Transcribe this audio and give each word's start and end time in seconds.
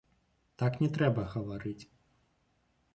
Так 0.61 0.79
не 0.85 0.89
трэба 0.97 1.27
гаварыць. 1.37 1.83